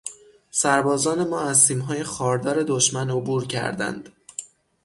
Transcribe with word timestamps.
سربازان 0.51 1.27
ما 1.27 1.41
از 1.41 1.63
سیمهای 1.63 2.03
خاردار 2.03 2.63
دشمن 2.67 3.09
عبور 3.09 3.47
کردند. 3.47 4.09